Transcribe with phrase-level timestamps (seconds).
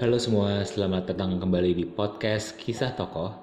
[0.00, 3.36] Halo semua, selamat datang kembali di podcast Kisah Tokoh.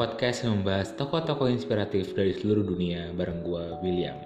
[0.00, 4.16] Podcast yang membahas tokoh-tokoh inspiratif dari seluruh dunia bareng gue, William.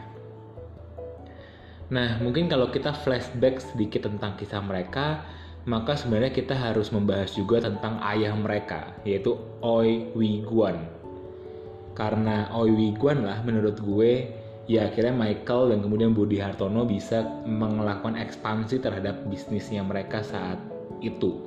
[1.86, 5.22] Nah, mungkin kalau kita flashback sedikit tentang kisah mereka,
[5.66, 10.82] maka sebenarnya kita harus membahas juga tentang ayah mereka, yaitu Oi Wei Guan.
[11.94, 14.30] Karena Oi Wei Guan lah menurut gue
[14.66, 20.58] ya akhirnya Michael dan kemudian Budi Hartono bisa melakukan ekspansi terhadap bisnisnya mereka saat
[20.98, 21.38] itu.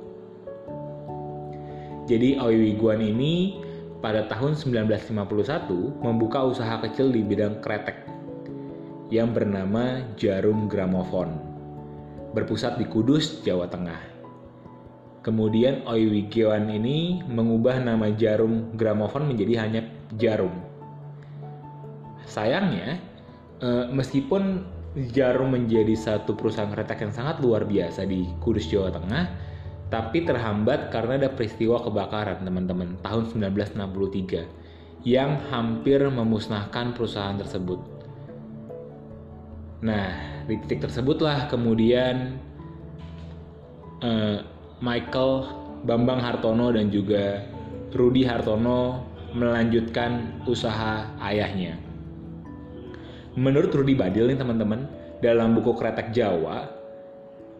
[2.08, 3.60] Jadi Oi Guan ini
[4.00, 8.08] pada tahun 1951 membuka usaha kecil di bidang kretek
[9.12, 11.30] yang bernama Jarum Gramofon,
[12.32, 14.00] berpusat di Kudus, Jawa Tengah.
[15.20, 19.82] Kemudian Oi Guan ini mengubah nama Jarum Gramofon menjadi hanya
[20.16, 20.56] Jarum.
[22.24, 23.09] Sayangnya,
[23.60, 24.64] uh, meskipun
[25.14, 29.24] Jarum menjadi satu perusahaan kretek yang sangat luar biasa di Kudus Jawa Tengah,
[29.86, 37.78] tapi terhambat karena ada peristiwa kebakaran teman-teman tahun 1963 yang hampir memusnahkan perusahaan tersebut.
[39.86, 40.10] Nah,
[40.50, 42.36] di titik tersebutlah kemudian
[44.02, 44.42] uh,
[44.82, 45.32] Michael
[45.86, 47.46] Bambang Hartono dan juga
[47.94, 51.89] Rudi Hartono melanjutkan usaha ayahnya
[53.40, 54.84] menurut Rudi Badil nih teman-teman
[55.24, 56.68] dalam buku Kretek Jawa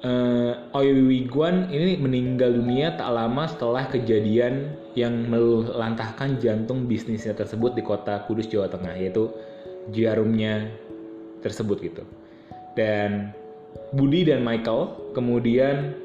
[0.05, 7.73] uh, Oi Wiguan ini meninggal dunia tak lama setelah kejadian yang melantahkan jantung bisnisnya tersebut
[7.73, 9.33] di kota Kudus Jawa Tengah yaitu
[9.97, 10.69] jarumnya
[11.41, 12.05] tersebut gitu.
[12.77, 13.33] Dan
[13.97, 15.97] Budi dan Michael kemudian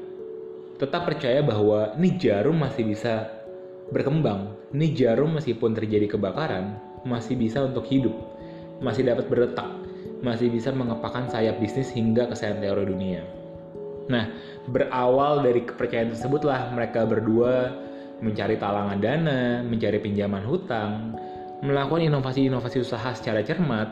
[0.80, 3.28] tetap percaya bahwa ini jarum masih bisa
[3.92, 6.76] berkembang ini jarum meskipun terjadi kebakaran
[7.06, 8.12] masih bisa untuk hidup
[8.80, 9.68] masih dapat berdetak,
[10.20, 13.24] masih bisa mengepakkan sayap bisnis hingga ke sentero dunia.
[14.06, 14.30] Nah,
[14.70, 17.74] berawal dari kepercayaan tersebutlah mereka berdua
[18.22, 21.18] mencari talangan dana, mencari pinjaman hutang,
[21.60, 23.88] melakukan inovasi-inovasi usaha secara cermat,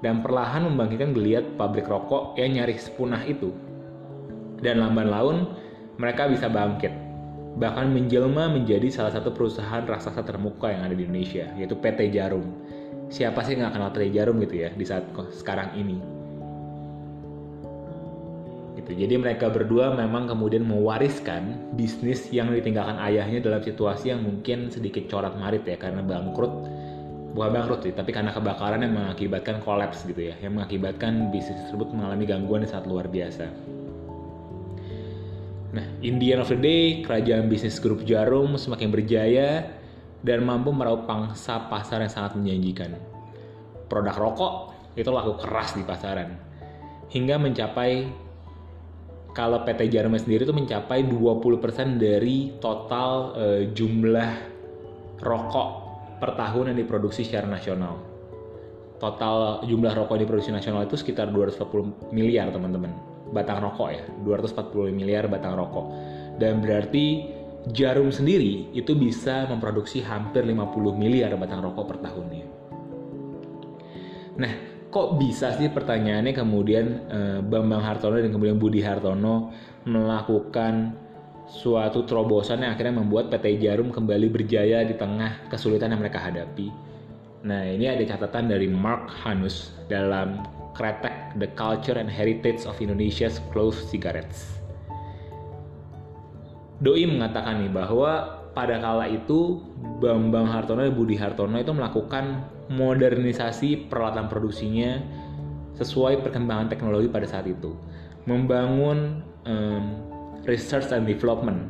[0.00, 3.52] dan perlahan membangkitkan geliat pabrik rokok yang nyaris punah itu.
[4.60, 5.38] Dan lamban laun,
[6.00, 6.92] mereka bisa bangkit,
[7.60, 12.44] bahkan menjelma menjadi salah satu perusahaan raksasa termuka yang ada di Indonesia, yaitu PT Jarum
[13.10, 15.98] siapa sih nggak kenal Trey Jarum gitu ya di saat sekarang ini?
[18.78, 19.06] Gitu.
[19.06, 25.10] Jadi mereka berdua memang kemudian mewariskan bisnis yang ditinggalkan ayahnya dalam situasi yang mungkin sedikit
[25.10, 26.50] corak marit ya karena bangkrut.
[27.30, 31.94] Bukan bangkrut sih tapi karena kebakaran yang mengakibatkan kolaps gitu ya yang mengakibatkan bisnis tersebut
[31.94, 33.46] mengalami gangguan yang sangat luar biasa.
[35.70, 39.70] Nah, Indian of the Day, kerajaan bisnis grup Jarum semakin berjaya
[40.20, 42.96] dan mampu meraup pangsa pasar yang sangat menjanjikan.
[43.88, 44.52] Produk rokok
[44.94, 46.50] itu laku keras di pasaran
[47.10, 48.06] hingga mencapai
[49.30, 54.30] kalau PT Jarum sendiri itu mencapai 20% dari total e, jumlah
[55.22, 55.68] rokok
[56.18, 58.02] per tahun yang diproduksi secara nasional.
[58.98, 62.90] Total jumlah rokok yang diproduksi nasional itu sekitar 240 miliar teman-teman.
[63.30, 65.86] Batang rokok ya, 240 miliar batang rokok.
[66.42, 67.30] Dan berarti
[67.68, 72.46] Jarum sendiri itu bisa memproduksi hampir 50 miliar batang rokok per tahunnya.
[74.40, 74.52] Nah,
[74.88, 79.52] kok bisa sih pertanyaannya kemudian eh, Bambang Hartono dan kemudian Budi Hartono
[79.84, 80.96] melakukan
[81.50, 86.70] suatu terobosan yang akhirnya membuat PT Jarum kembali berjaya di tengah kesulitan yang mereka hadapi.
[87.44, 90.44] Nah, ini ada catatan dari Mark Hanus dalam
[90.76, 94.59] Kretek The Culture and Heritage of Indonesia's Clove Cigarettes.
[96.80, 99.60] Doi mengatakan nih bahwa pada kala itu
[100.00, 104.96] Bambang Hartono dan Budi Hartono itu melakukan modernisasi peralatan produksinya
[105.76, 107.76] sesuai perkembangan teknologi pada saat itu.
[108.24, 109.84] Membangun um,
[110.48, 111.68] research and development,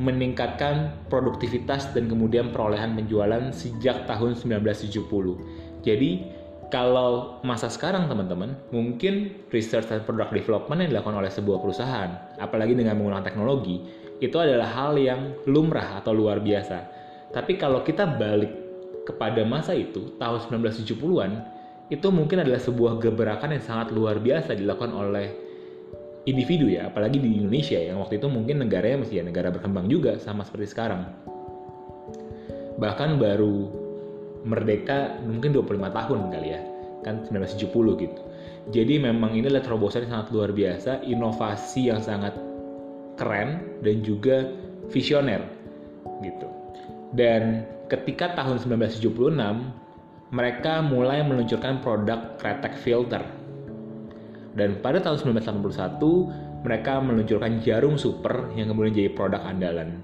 [0.00, 5.84] meningkatkan produktivitas dan kemudian perolehan penjualan sejak tahun 1970.
[5.84, 6.10] Jadi
[6.74, 12.10] kalau masa sekarang teman-teman, mungkin research dan product development yang dilakukan oleh sebuah perusahaan,
[12.42, 13.78] apalagi dengan menggunakan teknologi,
[14.18, 16.82] itu adalah hal yang lumrah atau luar biasa.
[17.30, 18.50] Tapi kalau kita balik
[19.06, 21.32] kepada masa itu, tahun 1970-an,
[21.94, 25.30] itu mungkin adalah sebuah gebrakan yang sangat luar biasa dilakukan oleh
[26.26, 30.18] individu ya, apalagi di Indonesia yang waktu itu mungkin negaranya masih ya negara berkembang juga
[30.18, 31.06] sama seperti sekarang.
[32.82, 33.83] Bahkan baru
[34.44, 36.60] merdeka mungkin 25 tahun kali ya,
[37.02, 38.20] kan 1970 gitu.
[38.72, 42.32] Jadi memang ini adalah terobosan yang sangat luar biasa, inovasi yang sangat
[43.20, 44.48] keren dan juga
[44.88, 45.44] visioner
[46.20, 46.48] gitu.
[47.12, 49.12] Dan ketika tahun 1976
[50.34, 53.22] mereka mulai meluncurkan produk kretek filter.
[54.54, 60.02] Dan pada tahun 1981, mereka meluncurkan jarum super yang kemudian jadi produk andalan.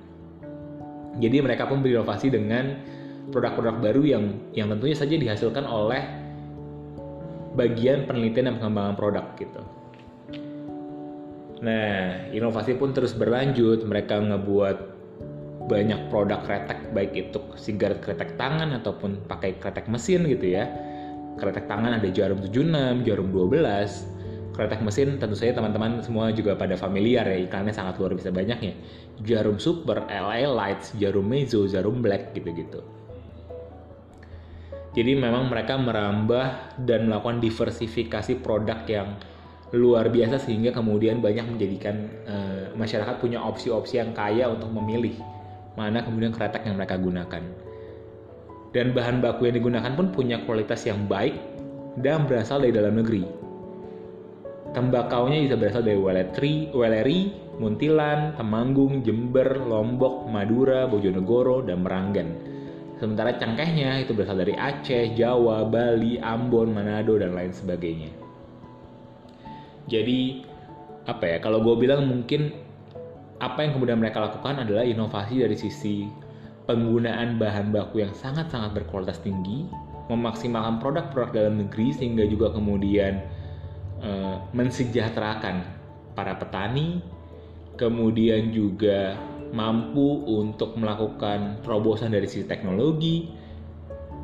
[1.18, 2.78] Jadi mereka pun berinovasi dengan
[3.30, 6.02] produk-produk baru yang yang tentunya saja dihasilkan oleh
[7.54, 9.62] bagian penelitian dan pengembangan produk gitu.
[11.60, 13.84] Nah, inovasi pun terus berlanjut.
[13.84, 14.76] Mereka ngebuat
[15.70, 20.66] banyak produk kretek baik itu sigaret kretek tangan ataupun pakai kretek mesin gitu ya
[21.38, 26.74] kretek tangan ada jarum 76 jarum 12 kretek mesin tentu saja teman-teman semua juga pada
[26.74, 28.74] familiar ya iklannya sangat luar biasa banyaknya
[29.22, 32.82] jarum super LA lights jarum mezo jarum black gitu-gitu
[34.90, 39.08] jadi memang mereka merambah dan melakukan diversifikasi produk yang
[39.70, 45.14] luar biasa sehingga kemudian banyak menjadikan uh, masyarakat punya opsi-opsi yang kaya untuk memilih
[45.78, 47.42] mana kemudian kretek yang mereka gunakan.
[48.70, 51.38] Dan bahan baku yang digunakan pun punya kualitas yang baik
[52.02, 53.22] dan berasal dari dalam negeri.
[54.70, 62.28] Tembakaunya bisa berasal dari Weletri, Weleri, Muntilan, Temanggung, Jember, Lombok, Madura, Bojonegoro, dan Meranggen.
[63.00, 68.12] Sementara cengkehnya itu berasal dari Aceh, Jawa, Bali, Ambon, Manado, dan lain sebagainya.
[69.88, 70.44] Jadi,
[71.08, 72.52] apa ya, kalau gue bilang mungkin
[73.40, 76.04] apa yang kemudian mereka lakukan adalah inovasi dari sisi
[76.68, 79.64] penggunaan bahan baku yang sangat-sangat berkualitas tinggi,
[80.12, 83.24] memaksimalkan produk-produk dalam negeri sehingga juga kemudian
[84.04, 85.64] uh, mensejahterakan
[86.12, 87.00] para petani,
[87.80, 89.16] kemudian juga
[89.50, 93.26] mampu untuk melakukan terobosan dari sisi teknologi,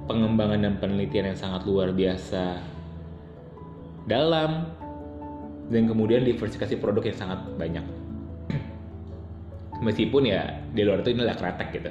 [0.06, 2.62] pengembangan dan penelitian yang sangat luar biasa
[4.06, 4.70] dalam,
[5.66, 7.86] dan kemudian diversifikasi produk yang sangat banyak.
[9.86, 11.90] Meskipun ya di luar itu ini adalah kretek gitu.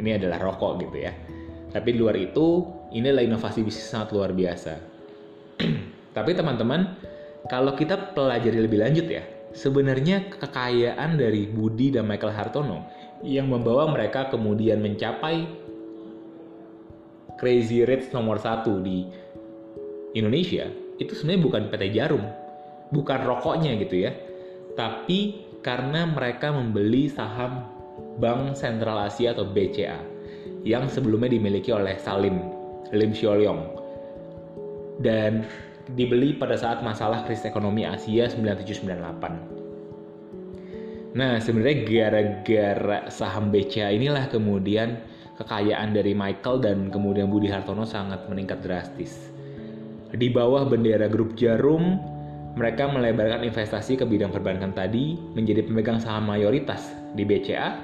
[0.00, 1.12] Ini adalah rokok gitu ya.
[1.70, 4.72] Tapi di luar itu ini adalah inovasi bisnis sangat luar biasa.
[6.16, 6.86] Tapi teman-teman
[7.50, 12.86] kalau kita pelajari lebih lanjut ya sebenarnya kekayaan dari Budi dan Michael Hartono
[13.26, 15.44] yang membawa mereka kemudian mencapai
[17.36, 19.04] crazy rich nomor satu di
[20.16, 20.68] Indonesia
[21.00, 22.24] itu sebenarnya bukan PT Jarum
[22.94, 24.12] bukan rokoknya gitu ya.
[24.74, 27.66] Tapi karena mereka membeli saham
[28.20, 29.98] Bank Sentral Asia atau BCA
[30.66, 32.36] yang sebelumnya dimiliki oleh Salim
[32.92, 33.62] Lim Xiaoyong
[35.00, 35.48] dan
[35.94, 39.60] dibeli pada saat masalah krisis ekonomi Asia 9798.
[41.10, 45.02] Nah, sebenarnya gara-gara saham BCA inilah kemudian
[45.42, 49.18] kekayaan dari Michael dan kemudian Budi Hartono sangat meningkat drastis.
[50.14, 51.98] Di bawah bendera grup Jarum,
[52.54, 57.78] mereka melebarkan investasi ke bidang perbankan tadi menjadi pemegang saham mayoritas di BCA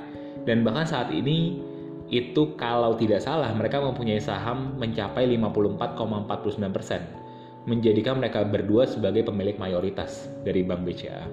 [0.47, 1.63] dan bahkan saat ini
[2.11, 7.26] itu kalau tidak salah mereka mempunyai saham mencapai 54,49%
[7.67, 11.27] menjadikan mereka berdua sebagai pemilik mayoritas dari Bank BCA.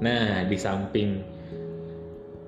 [0.00, 1.20] Nah, di samping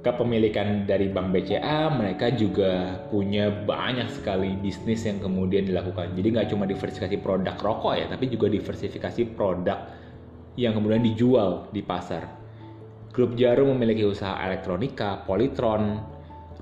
[0.04, 6.12] kepemilikan dari Bank BCA, mereka juga punya banyak sekali bisnis yang kemudian dilakukan.
[6.12, 9.78] Jadi nggak cuma diversifikasi produk rokok ya, tapi juga diversifikasi produk
[10.60, 12.28] yang kemudian dijual di pasar.
[13.12, 16.11] Grup Jarum memiliki usaha elektronika, Polytron,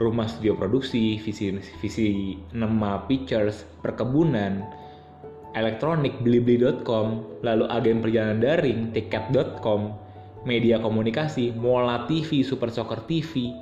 [0.00, 1.52] rumah studio produksi, visi,
[1.84, 4.64] visi Nema Pictures, perkebunan,
[5.52, 9.92] elektronik, blibli.com, lalu agen perjalanan daring, tiket.com,
[10.48, 13.52] media komunikasi, Mola TV, Super Soccer TV,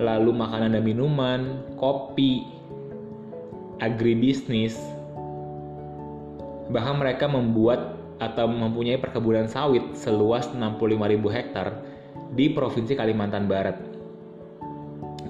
[0.00, 2.40] lalu makanan dan minuman, kopi,
[3.84, 4.80] agribisnis.
[6.72, 11.68] Bahkan mereka membuat atau mempunyai perkebunan sawit seluas 65.000 hektar
[12.32, 13.95] di Provinsi Kalimantan Barat.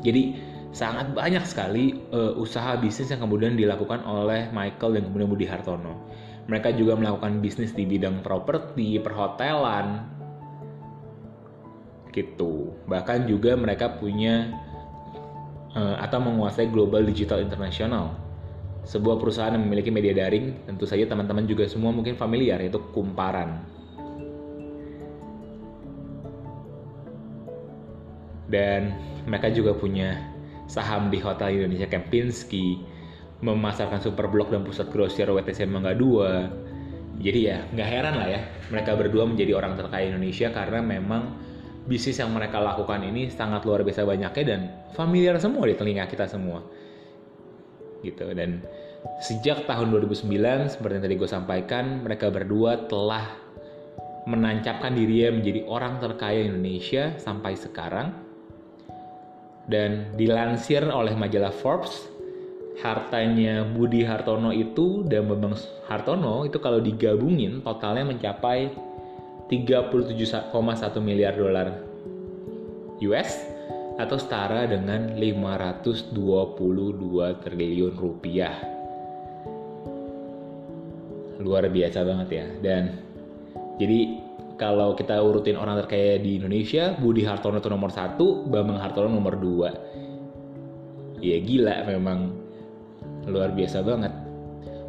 [0.06, 0.22] Jadi
[0.70, 6.06] sangat banyak sekali uh, usaha bisnis yang kemudian dilakukan oleh Michael dan kemudian Budi Hartono.
[6.46, 10.06] Mereka juga melakukan bisnis di bidang properti, perhotelan,
[12.16, 12.72] gitu.
[12.88, 14.56] Bahkan juga mereka punya
[15.76, 18.16] uh, atau menguasai global digital internasional.
[18.88, 23.75] Sebuah perusahaan yang memiliki media daring, tentu saja teman-teman juga semua mungkin familiar, yaitu Kumparan.
[28.46, 28.94] Dan
[29.26, 30.22] mereka juga punya
[30.66, 32.82] saham di Hotel Indonesia Kempinski,
[33.42, 37.22] memasarkan Superblok dan pusat grosir WTC Mangga 2.
[37.22, 41.32] Jadi ya nggak heran lah ya mereka berdua menjadi orang terkaya Indonesia karena memang
[41.88, 44.60] bisnis yang mereka lakukan ini sangat luar biasa banyaknya dan
[44.92, 46.60] familiar semua di telinga kita semua.
[48.04, 48.60] Gitu dan
[49.22, 50.28] sejak tahun 2009
[50.76, 53.24] seperti yang tadi gue sampaikan mereka berdua telah
[54.26, 58.25] menancapkan dirinya menjadi orang terkaya Indonesia sampai sekarang
[59.66, 62.06] dan dilansir oleh majalah Forbes
[62.80, 65.56] hartanya Budi Hartono itu dan Bambang
[65.88, 68.68] Hartono itu kalau digabungin totalnya mencapai
[69.48, 70.52] 37,1
[71.00, 71.68] miliar dolar
[73.00, 73.56] US
[73.96, 76.12] atau setara dengan 522
[77.40, 78.56] triliun rupiah.
[81.40, 82.46] Luar biasa banget ya.
[82.60, 82.82] Dan
[83.80, 84.20] jadi
[84.56, 89.36] kalau kita urutin orang terkaya di Indonesia, Budi Hartono itu nomor satu, Bambang Hartono nomor
[89.36, 89.70] dua.
[91.20, 92.32] Ya gila memang
[93.28, 94.12] luar biasa banget.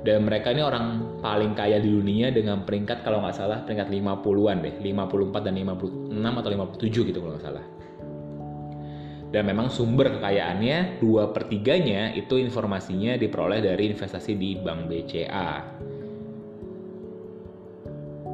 [0.08, 4.58] Dan mereka ini orang paling kaya di dunia dengan peringkat kalau nggak salah peringkat 50-an
[4.64, 7.66] deh, 54 dan 56 atau 57 gitu kalau nggak salah.
[9.28, 15.77] Dan memang sumber kekayaannya dua pertiganya itu informasinya diperoleh dari investasi di Bank BCA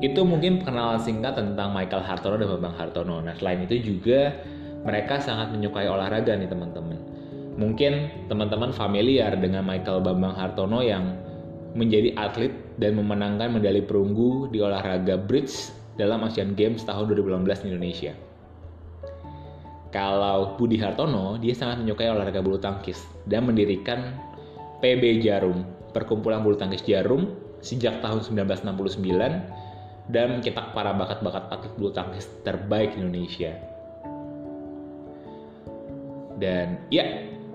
[0.03, 3.23] itu mungkin perkenalan singkat tentang Michael Hartono dan Bambang Hartono.
[3.23, 4.35] Nah selain itu juga
[4.83, 6.99] mereka sangat menyukai olahraga nih teman-teman.
[7.55, 11.15] Mungkin teman-teman familiar dengan Michael Bambang Hartono yang
[11.71, 12.51] menjadi atlet
[12.83, 18.13] dan memenangkan medali perunggu di olahraga bridge dalam Asian Games tahun 2018 di Indonesia.
[19.95, 24.19] Kalau Budi Hartono, dia sangat menyukai olahraga bulu tangkis dan mendirikan
[24.81, 27.29] PB Jarum, Perkumpulan Bulu Tangkis Jarum
[27.61, 29.62] sejak tahun 1969
[30.11, 33.55] dan mencetak para bakat-bakat atlet bulu tangkis terbaik Indonesia.
[36.35, 37.07] Dan ya,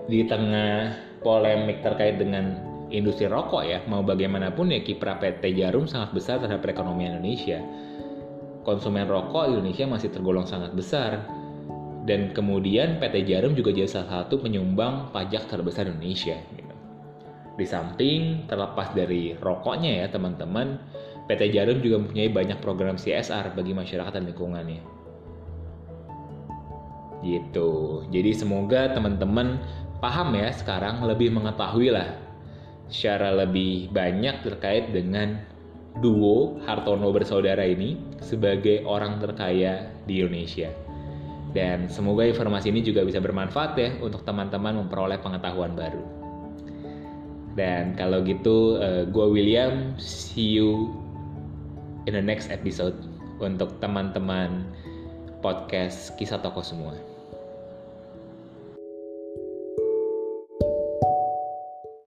[0.09, 2.57] di tengah polemik terkait dengan
[2.89, 7.61] industri rokok ya, mau bagaimanapun ya kiprah PT Jarum sangat besar terhadap perekonomian Indonesia.
[8.65, 11.25] Konsumen rokok Indonesia masih tergolong sangat besar.
[12.09, 16.41] Dan kemudian PT Jarum juga jadi salah satu penyumbang pajak terbesar Indonesia.
[16.57, 16.73] Gitu.
[17.53, 20.79] Di samping terlepas dari rokoknya ya teman-teman,
[21.29, 24.81] PT Jarum juga mempunyai banyak program CSR bagi masyarakat dan lingkungannya.
[27.21, 28.03] Gitu.
[28.09, 29.61] Jadi semoga teman-teman
[30.01, 32.17] paham ya sekarang lebih mengetahui lah
[32.89, 35.37] secara lebih banyak terkait dengan
[36.01, 40.73] duo Hartono bersaudara ini sebagai orang terkaya di Indonesia.
[41.53, 46.01] Dan semoga informasi ini juga bisa bermanfaat ya untuk teman-teman memperoleh pengetahuan baru.
[47.57, 50.93] Dan kalau gitu, eh, gue William, see you
[52.05, 52.95] in the next episode
[53.39, 54.67] untuk teman-teman
[55.39, 57.08] podcast kisah toko semua.